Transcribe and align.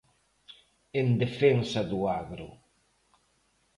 En 0.99 1.07
defensa 1.23 1.81
do 1.89 1.99
agro. 2.21 2.49